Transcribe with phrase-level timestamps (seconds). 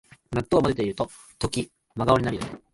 [0.31, 1.07] 納豆をまぜてると
[1.47, 2.59] き真顔になるよね